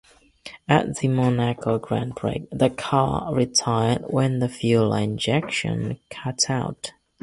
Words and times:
At 0.67 0.95
the 0.95 1.07
Monaco 1.09 1.77
Grand 1.77 2.15
Prix 2.15 2.47
the 2.51 2.71
car 2.71 3.31
retired 3.35 4.05
when 4.07 4.39
the 4.39 4.49
fuel 4.49 4.95
injection 4.95 5.99
cut 6.09 6.49
out. 6.49 6.93